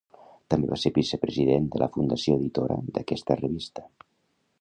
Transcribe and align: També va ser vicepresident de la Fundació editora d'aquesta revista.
També 0.53 0.69
va 0.69 0.77
ser 0.83 0.91
vicepresident 0.95 1.67
de 1.75 1.81
la 1.83 1.89
Fundació 1.97 2.39
editora 2.39 2.79
d'aquesta 2.97 3.39
revista. 3.43 3.87